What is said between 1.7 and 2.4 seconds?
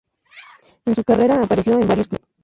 en varios clubes.